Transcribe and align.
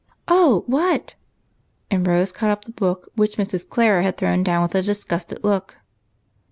"Oh, 0.27 0.63
what?" 0.65 1.13
and 1.91 2.07
Rose 2.07 2.31
caught 2.31 2.49
up 2.49 2.65
the 2.65 2.71
book 2.71 3.11
which 3.15 3.37
Mrs. 3.37 3.69
Clara 3.69 4.01
had 4.01 4.17
thrown 4.17 4.41
down 4.41 4.63
with 4.63 4.73
a 4.73 4.81
disgusted 4.81 5.43
look. 5.43 5.77